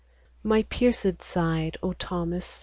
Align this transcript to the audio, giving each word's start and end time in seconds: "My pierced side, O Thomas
"My 0.51 0.63
pierced 0.63 1.21
side, 1.21 1.77
O 1.83 1.93
Thomas 1.93 2.59